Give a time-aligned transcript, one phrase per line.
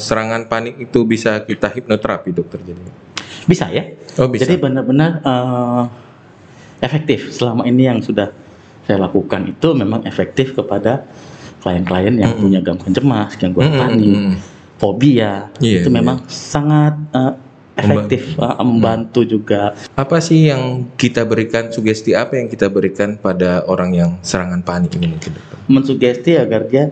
[0.00, 2.80] serangan panik itu bisa kita hipnoterapi dokter jadi.
[3.44, 3.84] Bisa ya.
[4.18, 4.48] Oh bisa.
[4.48, 5.82] Jadi benar-benar eh,
[6.80, 8.32] efektif selama ini yang sudah
[8.88, 11.04] saya lakukan itu memang efektif kepada
[11.60, 12.42] klien-klien yang Mm-mm.
[12.42, 14.34] punya gangguan cemas, gangguan Mm-mm, panik, mm-mm.
[14.80, 15.96] fobia Iya, itu iya.
[16.00, 17.34] memang sangat eh,
[17.78, 19.76] efektif, eh, membantu juga.
[19.94, 24.96] Apa sih yang kita berikan sugesti apa yang kita berikan pada orang yang serangan panik
[24.96, 25.36] ini mungkin?
[25.68, 26.90] Mensugesti agar dia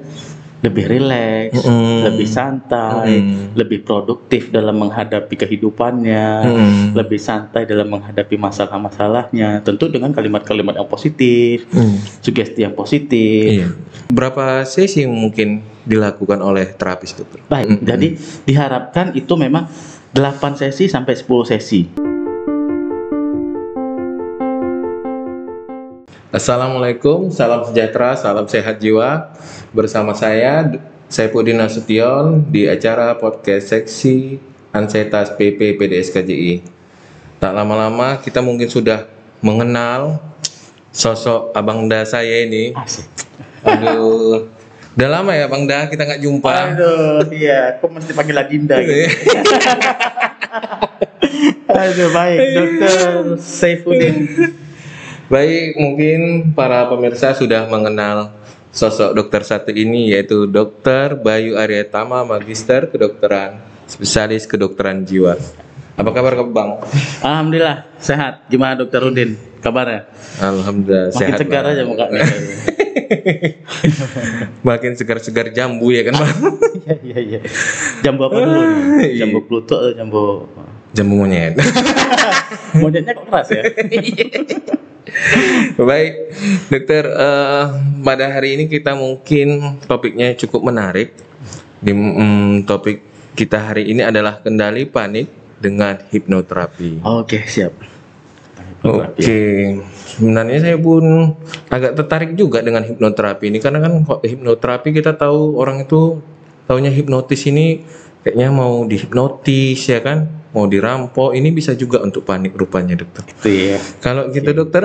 [0.59, 2.03] lebih rileks, Mm-mm.
[2.03, 3.55] lebih santai, Mm-mm.
[3.55, 6.99] lebih produktif dalam menghadapi kehidupannya, Mm.
[6.99, 9.63] lebih santai dalam menghadapi masalah-masalahnya.
[9.63, 12.02] Tentu dengan kalimat-kalimat yang positif, Hmm.
[12.19, 13.63] sugesti yang positif.
[13.63, 13.69] Iya.
[14.11, 17.38] Berapa sesi yang mungkin dilakukan oleh terapis dokter?
[17.47, 17.87] Baik, Mm-mm.
[17.87, 18.09] jadi
[18.43, 19.71] diharapkan itu memang
[20.11, 22.08] 8 sesi sampai 10 sesi.
[26.28, 29.32] Assalamualaikum, salam sejahtera, salam sehat jiwa.
[29.73, 30.77] Bersama saya
[31.09, 34.37] Saipudin Nasution di acara podcast seksi
[34.68, 36.60] Ansetas PP PDS KJI.
[37.40, 39.09] Tak lama-lama kita mungkin sudah
[39.40, 40.20] mengenal
[40.93, 42.76] sosok Abang Da saya ini.
[42.76, 43.09] Asik.
[43.65, 44.52] Aduh,
[45.01, 46.76] udah lama ya Bang Da kita nggak jumpa.
[46.76, 49.01] Aduh, iya, kok mesti panggil Adinda gitu.
[51.73, 52.92] Aduh, baik, Dokter
[53.40, 54.29] Saifuddin.
[55.29, 56.21] Baik, mungkin
[56.57, 58.32] para pemirsa sudah mengenal
[58.73, 65.37] sosok dokter satu ini yaitu Dokter Bayu Aryatama, Magister Kedokteran, Spesialis Kedokteran Jiwa.
[66.00, 66.81] Apa kabar Bang?
[67.20, 68.48] Alhamdulillah sehat.
[68.48, 69.37] Gimana Dokter Udin?
[69.60, 70.09] Kabarnya?
[70.41, 71.38] Alhamdulillah Makin sehat.
[71.44, 71.72] segar Bang.
[71.76, 72.25] aja mukanya.
[74.69, 76.32] Makin segar-segar jambu ya kan Bang?
[76.88, 77.41] Iya iya iya.
[78.00, 78.48] Jambu apa dulu?
[78.48, 78.65] nih?
[79.12, 79.28] Iya.
[79.28, 80.48] Jambu Pluto atau jambu
[80.97, 81.53] jambu monyet.
[82.81, 83.60] monyetnya kok keras ya?
[85.88, 86.12] Baik,
[86.69, 87.04] dokter.
[87.09, 87.64] eh,
[88.04, 91.14] pada hari ini kita mungkin topiknya cukup menarik.
[91.78, 93.03] Di mm, topik
[93.38, 95.31] kita hari ini adalah kendali panik
[95.62, 97.03] dengan hipnoterapi.
[97.06, 97.75] Oke siap.
[98.78, 99.75] Oke,
[100.14, 101.34] sebenarnya saya pun
[101.66, 106.22] agak tertarik juga dengan hipnoterapi ini karena kan hipnoterapi kita tahu orang itu
[106.70, 107.82] taunya hipnotis ini
[108.22, 111.32] kayaknya mau dihipnotis ya kan, mau dirampok.
[111.32, 113.25] Ini bisa juga untuk panik rupanya dokter.
[113.26, 113.78] Itu ya.
[114.00, 114.84] Kalau gitu dokter,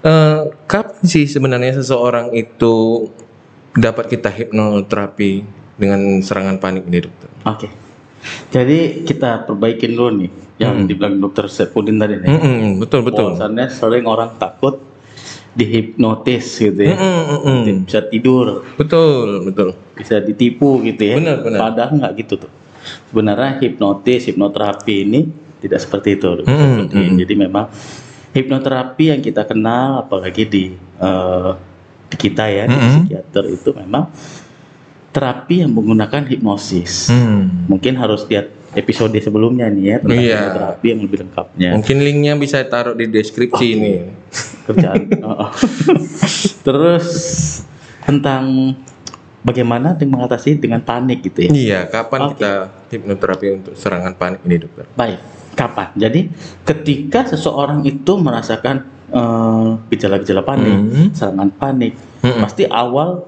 [0.00, 3.06] eh, kapan sih sebenarnya seseorang itu
[3.72, 5.44] dapat kita hipnoterapi
[5.76, 7.28] dengan serangan panik ini dokter?
[7.44, 7.68] Oke.
[8.50, 10.88] Jadi kita perbaikin dulu nih yang Hmm.
[10.88, 12.26] dibilang Dokter Saifuddin tadi nih.
[12.26, 13.36] Mm-mm, betul betul.
[13.36, 14.82] Bahwasannya sering orang takut
[15.54, 16.96] dihipnotis gitu ya.
[16.96, 17.86] Mm-mm, mm-mm.
[17.86, 19.68] Bisa tidur, Betul betul.
[19.94, 21.16] bisa ditipu gitu ya.
[21.16, 21.58] Benar, benar.
[21.70, 22.50] Padahal nggak gitu tuh.
[23.10, 25.20] Sebenarnya hipnotis, hipnoterapi ini
[25.58, 26.28] tidak seperti itu.
[26.40, 27.10] Dokter Mm, Saifuddin.
[27.12, 27.18] mm.
[27.22, 27.66] Jadi memang
[28.30, 31.50] hipnoterapi yang kita kenal, apalagi di, eh,
[32.06, 32.88] di kita ya, di Mm.
[33.02, 34.04] psikiater itu memang
[35.10, 37.08] terapi yang menggunakan hipnosis.
[37.08, 37.64] Hmm.
[37.72, 40.36] Mungkin harus lihat episode sebelumnya nih ya tentang Iya.
[40.36, 41.70] hipnoterapi yang lebih lengkapnya.
[41.72, 43.92] Mungkin linknya bisa taruh di deskripsi ini.
[44.68, 45.08] kerjaan.
[45.24, 45.50] Oh, oh.
[46.66, 47.06] Terus
[48.02, 48.74] tentang
[49.46, 51.50] bagaimana dengan mengatasi dengan panik gitu ya.
[51.54, 52.30] Iya, kapan Oke.
[52.34, 52.52] kita
[52.90, 54.90] hipnoterapi untuk serangan panik ini dokter?
[54.98, 55.22] Baik,
[55.54, 55.94] kapan?
[55.94, 56.20] Jadi
[56.66, 61.08] ketika seseorang itu merasakan eh, gejala-gejala panik, Hmm.
[61.14, 61.94] serangan panik,
[62.26, 62.42] Mm-mm.
[62.42, 63.22] pasti awal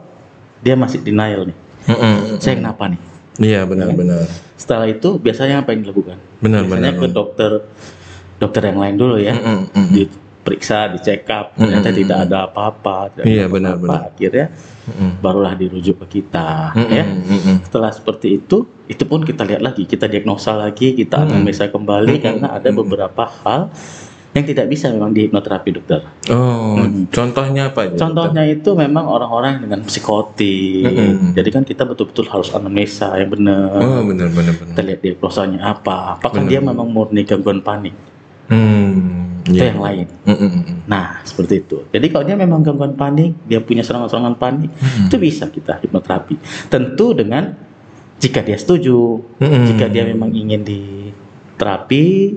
[0.59, 1.57] dia masih denial nih.
[1.87, 2.43] Mm-mm.
[2.43, 3.01] Saya kenapa nih?
[3.39, 4.27] Iya benar-benar.
[4.59, 6.19] Setelah itu biasanya apa yang dilakukan?
[6.43, 6.91] Benar-benar.
[6.91, 7.51] Biasanya ke dokter
[8.43, 9.39] dokter yang lain dulu ya.
[9.39, 10.11] Mm-mm, mm-mm.
[10.48, 12.00] Diperiksa, dicek up, ternyata Mm-mm.
[12.00, 13.84] tidak ada apa-apa, Iya, ada benar, apa-apa.
[13.84, 14.00] benar.
[14.09, 14.47] Akhirnya
[14.88, 15.10] Mm-mm.
[15.20, 17.04] barulah dirujuk ke kita, Mm-mm, ya.
[17.04, 17.56] mm-mm.
[17.69, 21.44] Setelah seperti itu, itu pun kita lihat lagi, kita diagnosa lagi, kita Mm-mm.
[21.44, 23.69] analisa kembali Mm-mm, karena ada beberapa hal
[24.36, 26.00] yang tidak bisa memang di hipnoterapi dokter.
[26.32, 27.12] Oh, Mm-mm.
[27.12, 27.92] contohnya apa aja?
[27.92, 28.00] dokter?
[28.09, 30.88] Contohnya itu memang orang-orang dengan psikotik.
[30.88, 31.36] Mm-mm.
[31.36, 33.76] Jadi kan kita betul-betul harus analisa yang benar.
[33.84, 34.84] Oh, benar-benar Kita benar.
[34.88, 36.16] lihat diagnosanya apa.
[36.16, 36.50] Apakah Benar.
[36.56, 37.92] dia memang murni gangguan panik
[38.48, 38.88] Hmm,
[39.48, 39.72] atau iya.
[39.72, 40.06] yang lain?
[40.28, 40.76] Mm-mm, mm-mm.
[40.84, 41.88] Nah, seperti itu.
[41.88, 45.09] Jadi kalau dia memang gangguan panik, dia punya serangan-serangan panik, Hmm.
[45.09, 46.36] itu bisa kita hipnoterapi.
[46.69, 47.56] Tentu dengan
[48.19, 49.64] jika dia setuju, Mm-mm.
[49.69, 52.36] jika dia memang ingin diterapi,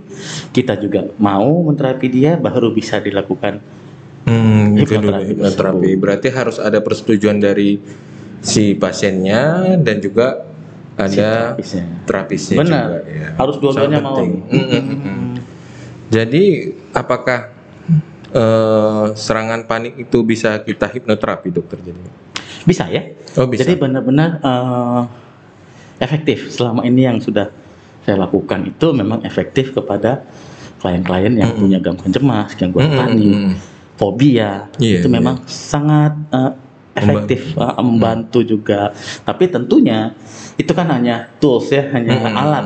[0.52, 3.60] kita juga mau menterapi dia, baru bisa dilakukan.
[4.22, 5.90] Hmm, gitu dulu Hipnoterapi hipnoterapi.
[5.98, 7.82] Berarti harus ada persetujuan dari
[8.42, 10.46] si pasiennya dan juga
[10.98, 11.86] ada terapisnya.
[12.06, 12.86] terapisnya Benar.
[12.86, 13.00] juga.
[13.10, 13.28] ya.
[13.38, 14.22] Harus dua-duanya mau.
[14.22, 15.34] Mm, mm, mm, mm.
[16.12, 16.46] Jadi
[16.92, 17.52] apakah
[18.32, 22.00] eh, serangan panik itu bisa kita hipnoterapi dokter jadi?
[22.64, 23.12] Bisa ya.
[23.40, 23.64] Oh bisa.
[23.66, 25.02] Jadi benar-benar eh,
[26.00, 26.52] efektif.
[26.52, 27.50] Selama ini yang sudah
[28.02, 30.26] saya lakukan itu memang efektif kepada
[30.82, 33.54] klien-klien yang punya gangguan cemas, gangguan Mm, mm, panik, mm.
[34.02, 35.14] fobia Iya, itu iya.
[35.22, 36.52] memang sangat eh,
[36.98, 38.90] efektif uh, membantu juga.
[39.22, 40.12] Tapi tentunya
[40.58, 42.36] itu kan hanya tools ya, hanya Hmm.
[42.36, 42.66] alat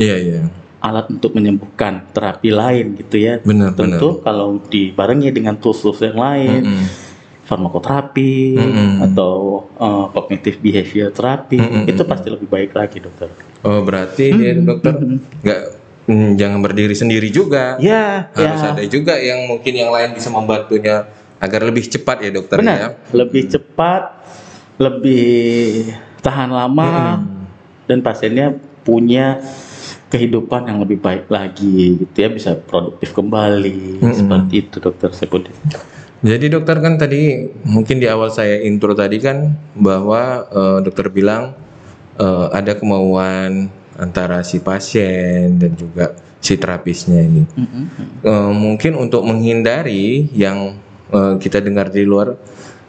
[0.00, 0.40] Iya, iya.
[0.80, 3.38] Alat untuk menyembuhkan terapi lain gitu ya.
[3.44, 6.86] Benar, Tentu kalau dibarengi dengan tools-tools yang lain, Mm-mm.
[7.44, 8.90] farmakoterapi Mm-mm.
[9.12, 11.84] atau uh, cognitive behavior therapy, Mm-mm.
[11.84, 13.28] itu pasti lebih baik lagi dokter.
[13.60, 14.96] Oh, berarti dia dokter
[15.44, 15.60] nggak
[16.08, 17.76] mm, jangan berdiri sendiri juga.
[17.76, 18.72] Ya, Harus ya.
[18.72, 21.04] ada juga yang mungkin yang lain bisa membantunya
[21.40, 22.88] agar lebih cepat ya dokter Benar, ya.
[23.12, 24.16] lebih cepat,
[24.80, 25.92] lebih
[26.24, 27.44] tahan lama, Mm-mm.
[27.84, 29.44] dan pasiennya punya
[30.10, 34.12] kehidupan yang lebih baik lagi, gitu ya, bisa produktif kembali, Mm-mm.
[34.12, 35.54] seperti itu dokter Sepudi.
[36.20, 41.56] Jadi dokter kan tadi mungkin di awal saya intro tadi kan bahwa eh, dokter bilang
[42.20, 46.12] eh, ada kemauan antara si pasien dan juga
[46.44, 47.48] si terapisnya ini.
[47.48, 47.84] Mm-mm.
[48.20, 50.76] Eh, mungkin untuk menghindari yang
[51.08, 52.36] eh, kita dengar di luar,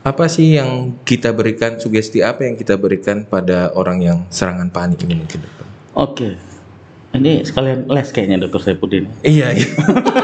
[0.04, 5.08] apa sih yang kita berikan sugesti apa yang kita berikan pada orang yang serangan panik
[5.08, 5.66] ini mungkin dokter?
[5.96, 6.30] Oke,
[7.12, 9.08] ini sekalian les kayaknya dokter Saipudin.
[9.24, 9.68] Iya, iya.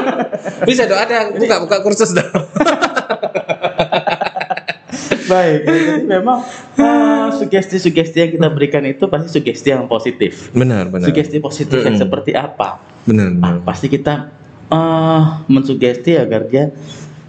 [0.68, 2.28] Bisa dong, ada buka buka kursus dong.
[5.28, 6.40] Baik, jadi memang
[6.80, 10.48] uh, sugesti-sugesti yang kita berikan itu pasti sugesti yang positif.
[10.56, 11.12] Benar, benar.
[11.12, 12.80] Sugesti positif yang seperti apa?
[13.04, 13.60] Benar, benar.
[13.60, 14.32] pasti kita
[14.72, 16.72] uh, mensugesti agar dia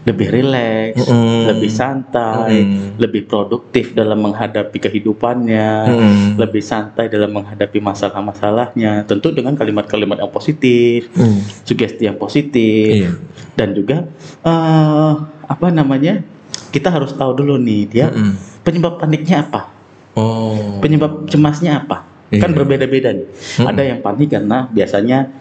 [0.10, 1.46] lebih rileks, Mm-mm.
[1.54, 2.98] lebih santai, Mm-mm.
[2.98, 6.14] lebih produktif dalam menghadapi kehidupannya, Mm-mm.
[6.42, 9.06] lebih santai dalam menghadapi masalah-masalahnya.
[9.06, 11.46] Tentu dengan kalimat-kalimat yang positif, Hmm.
[11.62, 13.12] sugesti yang positif, Iya.
[13.54, 14.10] dan juga
[14.42, 15.14] eh
[15.46, 16.26] apa namanya?
[16.70, 18.62] Kita harus tahu dulu nih dia Mm-mm.
[18.62, 19.70] penyebab paniknya apa,
[20.18, 20.82] Oh.
[20.82, 22.06] penyebab cemasnya apa.
[22.30, 22.46] Iya.
[22.46, 23.26] Kan berbeda-beda nih.
[23.58, 25.34] Ada yang panik karena biasanya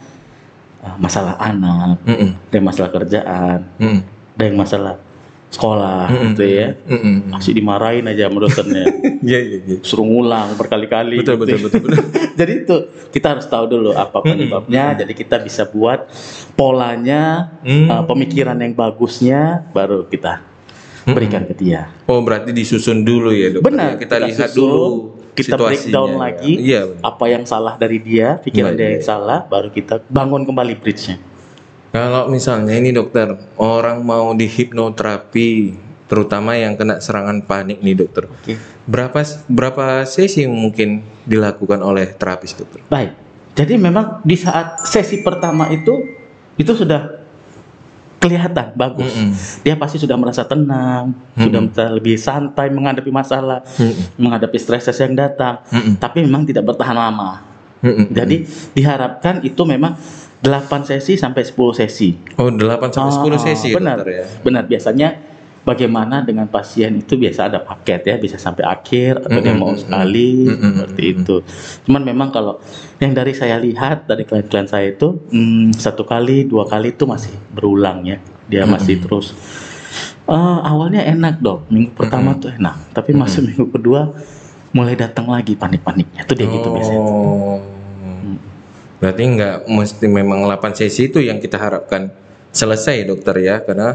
[0.79, 2.31] eh, masalah anak, Mm-mm.
[2.39, 4.01] ada yang masalah kerjaan, Mm-mm.
[4.39, 4.95] Ada yang masalah
[5.49, 6.25] sekolah Mm-mm.
[6.31, 6.69] gitu ya.
[6.87, 7.33] Mm-mm.
[7.35, 8.87] Masih dimarahin aja sama dosennya.
[9.19, 9.77] Iya, iya, iya.
[9.83, 11.19] Suruh ngulang berkali-kali.
[11.19, 11.59] Betul, gitu.
[11.59, 12.07] betul, betul, betul.
[12.41, 12.77] jadi itu
[13.11, 14.95] kita harus tahu dulu apa penyebabnya.
[14.95, 16.07] Jadi kita bisa buat
[16.55, 17.91] polanya, Hmm.
[17.91, 20.47] uh, pemikiran yang bagusnya, baru kita
[21.03, 21.91] berikan ke dia.
[22.07, 23.67] Oh, berarti disusun dulu ya, Dok.
[23.67, 23.99] Benar.
[23.99, 24.87] Ya, kita, lihat susun, dulu
[25.35, 27.03] kita breakdown lagi Iya, benar.
[27.03, 28.79] apa yang salah dari dia, pikiran Baik.
[28.79, 31.19] dia yang salah, baru kita bangun kembali bridge-nya.
[31.89, 35.73] Kalau misalnya ini dokter, orang mau di hipnoterapi,
[36.05, 38.29] terutama yang kena serangan panik nih dokter.
[38.29, 38.61] Oke.
[38.89, 42.81] Berapa berapa sesi yang mungkin dilakukan oleh terapis dokter?
[42.89, 43.17] Baik.
[43.57, 46.07] Jadi memang di saat sesi pertama itu
[46.61, 47.19] itu sudah
[48.19, 49.15] kelihatan bagus.
[49.15, 49.31] Mm-mm.
[49.63, 54.19] Dia pasti sudah merasa tenang, sudah merasa lebih santai menghadapi masalah, Mm-mm.
[54.19, 55.63] menghadapi stres yang datang.
[55.71, 55.95] Mm-mm.
[56.03, 57.43] Tapi memang tidak bertahan lama.
[57.79, 58.11] Mm-mm.
[58.11, 58.43] Jadi
[58.75, 59.95] diharapkan itu memang
[60.39, 62.15] 8 sesi sampai 10 sesi.
[62.39, 63.99] Oh, 8 sampai 10 Ah, sesi benar.
[63.99, 64.25] dokter ya.
[64.41, 65.09] Benar, biasanya
[65.67, 69.75] bagaimana dengan pasien itu biasa ada paket ya, bisa sampai akhir atau dia Mm-mm, mau
[69.75, 69.83] mm-mm.
[69.83, 71.37] sekali Mm-mm, seperti itu.
[71.85, 72.63] Cuman memang kalau
[72.97, 77.35] yang dari saya lihat dari klien-klien saya itu hmm, satu kali, dua kali itu masih
[77.53, 78.17] berulang ya.
[78.49, 79.35] Dia masih terus
[80.25, 84.15] eh, awalnya enak dok, minggu pertama tuh enak, tapi masuk minggu kedua
[84.71, 86.25] mulai datang lagi panik-paniknya.
[86.25, 87.03] Itu dia gitu biasanya.
[88.99, 92.11] Berarti nggak mesti memang 8 sesi itu yang kita harapkan
[92.51, 93.63] selesai dokter ya.
[93.63, 93.95] Karena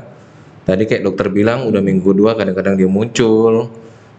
[0.64, 3.68] tadi kayak dokter bilang udah minggu dua kadang-kadang dia muncul.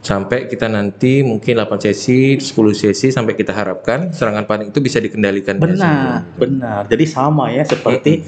[0.04, 5.00] Sampai kita nanti mungkin 8 sesi 10 sesi sampai kita harapkan serangan panik itu bisa
[5.00, 6.84] dikendalikan Benar, benar.
[6.84, 8.20] Jadi sama ya seperti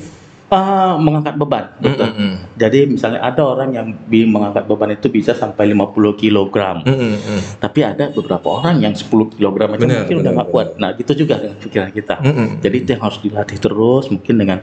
[0.47, 1.65] eh, mengangkat beban.
[1.83, 2.11] dokter.
[2.12, 2.33] Mm-mm.
[2.57, 6.57] Jadi misalnya ada orang yang bi mengangkat beban itu bisa sampai 50 kg.
[6.87, 7.41] Mm-mm.
[7.59, 10.69] Tapi ada beberapa orang yang 10 kg aja Benar, mungkin udah benar, nggak kuat.
[10.79, 12.15] Nah, gitu juga dengan pikiran kita.
[12.23, 12.49] Mm-mm.
[12.62, 14.59] Jadi itu yang harus dilatih terus mungkin dengan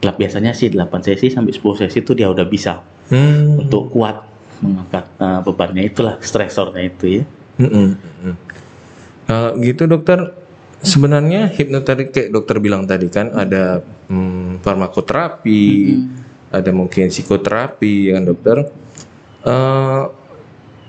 [0.00, 3.62] biasanya sih 8 sesi sampai 10 sesi itu dia udah bisa Hmm.
[3.62, 4.26] untuk kuat
[4.58, 7.24] mengangkat eh, bebannya itulah stresornya itu ya.
[7.62, 7.88] Mm-mm.
[7.94, 8.34] Mm-mm.
[9.26, 10.18] Kalau gitu dokter,
[10.86, 15.64] sebenarnya hipnoterapi kayak dokter bilang tadi kan ada hmm, farmakoterapi,
[16.52, 18.56] ada mungkin psikoterapi ya kan dokter.
[19.46, 20.04] Eh,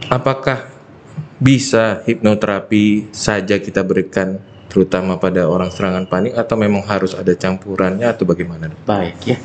[0.10, 0.70] apakah
[1.38, 8.06] bisa hipnoterapi saja kita berikan terutama pada orang serangan panik atau memang harus ada campurannya
[8.10, 8.74] atau bagaimana?
[8.86, 9.38] Baik ya.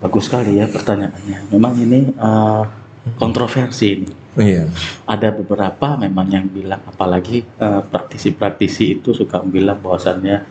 [0.00, 1.48] Bagus sekali ya pertanyaannya.
[1.50, 2.64] Memang ini eh,
[3.16, 4.10] kontroversi ini.
[4.34, 4.66] Iya.
[5.06, 10.42] ada beberapa memang yang bilang apalagi eh, praktisi-praktisi itu suka bilang bahwasannya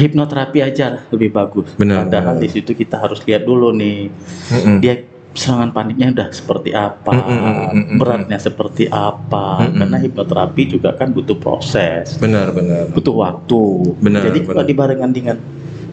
[0.00, 1.70] hipnoterapi aja lebih bagus.
[1.78, 4.10] Benar, Padahal di situ kita harus lihat dulu nih
[4.50, 4.78] Mm-mm.
[4.82, 7.98] dia serangan paniknya udah seperti apa, Mm, mm, mm, mm, mm.
[7.98, 9.62] beratnya seperti apa.
[9.62, 9.78] Mm, mm.
[9.82, 12.90] Karena hipnoterapi juga kan butuh proses, Benar benar.
[12.94, 13.62] butuh waktu.
[13.98, 14.70] Benar, Jadi kalau benar.
[14.70, 15.36] dibarengan dengan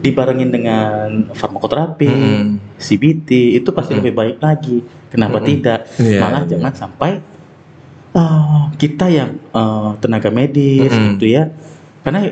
[0.02, 2.42] dibarengin dengan farmakoterapi, Mm-mm.
[2.78, 4.02] CBT itu pasti Mm-mm.
[4.02, 4.82] lebih baik lagi.
[5.10, 5.48] Kenapa Mm-mm.
[5.50, 5.80] tidak?
[5.98, 6.50] Iya, Malah iya.
[6.58, 7.10] jangan sampai
[8.14, 11.18] eh, kita yang eh, tenaga medis Mm-mm.
[11.18, 11.50] gitu ya.
[12.02, 12.30] Karena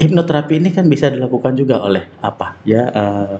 [0.00, 3.34] hipnoterapi ini kan bisa dilakukan juga oleh apa ya eh,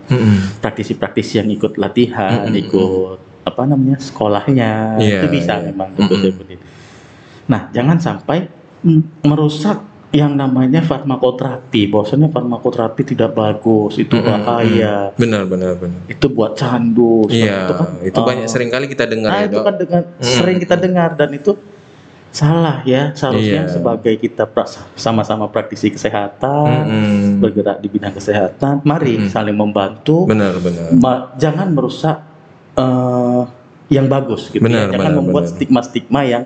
[0.60, 2.62] praktisi-praktisi yang ikut latihan, Mm-mm.
[2.62, 5.72] ikut apa namanya sekolahnya Iya, itu bisa iya.
[5.72, 5.96] memang.
[5.96, 6.20] Mm-mm.
[6.20, 6.60] Saifuddin.
[7.48, 8.46] Nah, jangan sampai
[8.84, 11.88] mm, merusak yang namanya farmakoterapi.
[11.88, 14.28] Bahwasanya farmakoterapi tidak bagus, itu Mm-mm.
[14.28, 16.02] bahaya, Benar, benar, benar.
[16.06, 17.24] itu buat candu.
[17.32, 17.72] Iya,
[18.04, 19.64] itu, eh, banyak sering kali kita dengar Nah, ya, itu Dok.
[19.64, 20.28] kan dengan Mm.
[20.36, 21.56] sering kita dengar dan itu
[22.30, 23.10] salah ya.
[23.10, 23.72] Seharusnya Iya.
[23.72, 27.22] sebagai kita pra- sama-sama praktisi kesehatan, Mm-mm.
[27.38, 29.28] bergerak di bidang kesehatan, mari Mm-mm.
[29.28, 30.24] saling membantu.
[30.24, 30.94] Benar, benar.
[30.94, 32.16] Ma- jangan merusak
[32.72, 33.42] eh,
[33.90, 34.94] yang bagus gitu Benar, ya.
[34.94, 35.54] Jangan benar, membuat benar.
[35.54, 36.42] stigma-stigma yang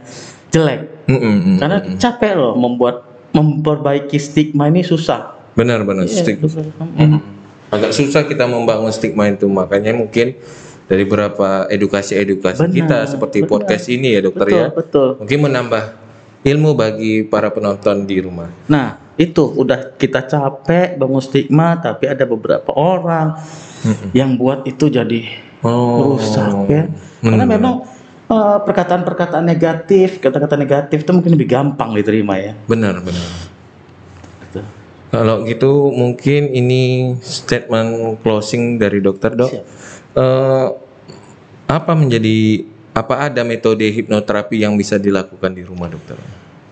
[0.48, 0.80] jelek.
[1.04, 1.60] Mm-mm.
[1.60, 5.36] Karena capek loh membuat memperbaiki stigma ini susah.
[5.52, 6.08] benar, benar.
[6.08, 6.64] Iya, Stig- susah.
[6.96, 7.20] Mm-mm.
[7.68, 10.34] Agak susah kita membangun stigma itu, makanya mungkin
[10.84, 13.50] dari beberapa edukasi-edukasi Benar, kita seperti benar.
[13.50, 14.68] podcast ini ya, dokter Betul, ya.
[14.70, 15.08] betul.
[15.18, 15.82] Mungkin menambah
[16.44, 18.52] ilmu bagi para penonton di rumah.
[18.66, 23.38] Nah, itu udah kita capek bangun stigma tapi ada beberapa orang
[23.80, 24.10] Mm-mm.
[24.12, 25.24] yang buat itu jadi
[25.60, 26.12] Oh.
[26.12, 26.84] rusak ya.
[27.20, 27.52] Karena Hmm.
[27.52, 27.74] memang
[28.24, 32.52] eh, perkataan-perkataan negatif, kata-kata negatif itu mungkin lebih gampang diterima ya.
[32.64, 33.28] benar, benar.
[34.42, 34.60] Gitu.
[35.08, 39.48] Kalau gitu mungkin ini statement closing dari dokter dok.
[39.48, 39.64] Siap.
[40.14, 40.66] Eh,
[41.66, 42.62] apa menjadi
[42.94, 46.14] apa ada metode hipnoterapi yang bisa dilakukan di rumah dokter?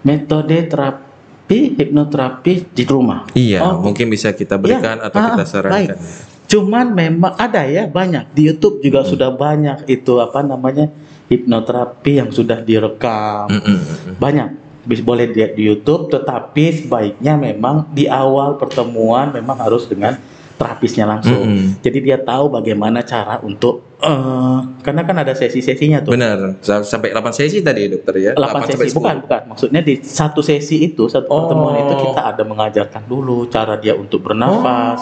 [0.06, 3.26] Metode terapi hipnoterapi di rumah.
[3.34, 3.82] Iya, Oh.
[3.82, 5.06] mungkin bisa kita berikan Iya.
[5.10, 5.98] atau kita Ah, sarankan.
[6.46, 8.84] Cuman memang ada ya banyak di YouTube Hmm.
[8.84, 10.86] juga sudah banyak itu apa namanya
[11.26, 13.50] hipnoterapi yang sudah direkam.
[13.50, 14.14] Mm-mm, mm-mm.
[14.20, 14.48] Banyak
[14.84, 20.18] bisa boleh lihat di YouTube tetapi sebaiknya memang di awal pertemuan memang harus dengan
[20.62, 21.42] terapisnya langsung.
[21.42, 21.82] Mm-mm.
[21.82, 26.14] Jadi dia tahu bagaimana cara untuk eh karena kan ada sesi-sesinya tuh.
[26.14, 28.32] Benar, Sa- sampai 8 sesi tadi dokter ya?
[28.34, 28.98] 8 sampai sesi 10.
[28.98, 31.38] bukan bukan maksudnya di satu sesi itu satu Oh.
[31.42, 34.98] pertemuan itu kita ada mengajarkan dulu cara dia untuk bernafas,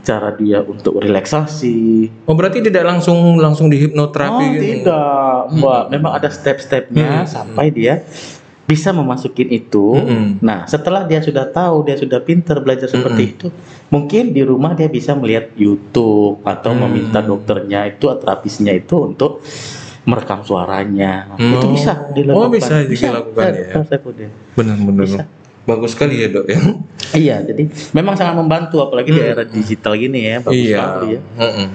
[0.00, 2.06] cara dia untuk relaksasi.
[2.22, 4.62] Oh, berarti tidak langsung langsung di hipnoterapi oh, gitu?
[4.82, 5.82] tidak, Mbak.
[5.90, 7.26] Memang ada step-stepnya Hmm.
[7.26, 8.02] sampai dia
[8.64, 9.92] bisa memasukin itu.
[9.94, 10.40] Mm-mm.
[10.40, 13.34] Nah, setelah dia sudah tahu, dia sudah pinter belajar seperti Mm-mm.
[13.36, 13.46] itu,
[13.88, 16.88] mungkin di rumah dia bisa melihat YouTube atau Hmm.
[16.88, 19.44] meminta dokternya itu atau terapisnya itu untuk
[20.04, 21.36] merekam suaranya.
[21.36, 21.56] Hmm.
[21.56, 22.40] Itu bisa dilakukan.
[22.40, 23.68] Oh, bisa dilakukan ya.
[23.74, 23.84] Dr.
[23.84, 24.30] Saifuddin.
[24.54, 25.04] Benar-benar.
[25.04, 25.22] Bisa.
[25.64, 26.60] Bagus sekali ya dok ya.
[27.14, 29.32] Iya, jadi memang sangat membantu apalagi di Hmm.
[29.32, 30.80] era digital gini ya, bagus iya.
[30.80, 31.20] sekali ya.
[31.36, 31.68] Mm-mm.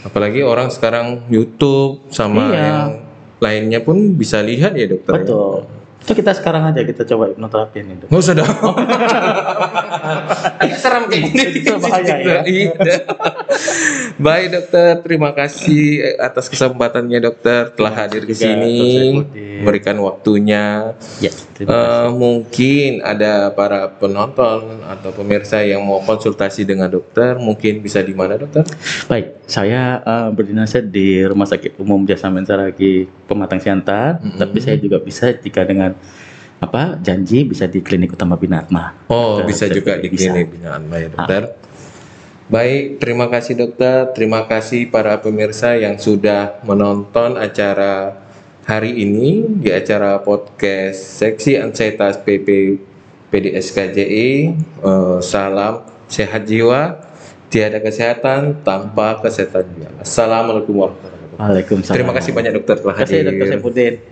[0.00, 2.60] Apalagi orang sekarang YouTube sama Iya.
[2.60, 2.88] yang
[3.36, 5.12] lainnya pun bisa lihat ya dokter.
[5.18, 5.79] ya?
[6.10, 8.10] Itu kita sekarang aja kita coba hipnoterapi ini, Dok.
[8.10, 8.50] Nggak usah dong.
[10.76, 11.44] Serem kayak gini.
[11.64, 12.38] Itu bahaya ya.
[12.50, 12.72] Iya.
[14.20, 19.16] Baik dokter, terima kasih atas kesempatannya dokter telah hadir ke sini,
[19.62, 20.92] memberikan waktunya.
[21.24, 21.80] Ya, terima kasih.
[21.80, 28.12] Eh, mungkin ada para penonton atau pemirsa yang mau konsultasi dengan dokter, mungkin bisa di
[28.12, 28.66] mana dokter?
[29.08, 34.36] Baik, saya eh, berdinas di Rumah Sakit Umum Jasa Mensaragi Pematang Siantar, Mm-mm.
[34.36, 35.96] tapi saya juga bisa jika dengan
[36.60, 38.92] apa janji bisa di Klinik Utama Binatma.
[39.08, 40.28] Oh, Dokter, bisa saya juga di bisa.
[40.28, 41.42] klinik binaan ya dokter.
[42.50, 44.10] Baik, terima kasih dokter.
[44.12, 48.18] Terima kasih para pemirsa yang sudah menonton acara
[48.66, 52.76] hari ini di acara podcast Seksi Ansietas PP
[53.30, 54.30] PDSKJI.
[54.82, 56.98] Eh, salam sehat jiwa,
[57.48, 59.90] tiada kesehatan tanpa kesehatan jiwa.
[60.02, 61.38] Assalamualaikum warahmatullahi wabarakatuh.
[61.40, 61.96] Waalaikumsalam.
[61.96, 63.32] Terima kasih banyak dokter telah Terima kasih hadir.
[63.32, 63.46] Dr.
[63.48, 63.94] Saifuddin.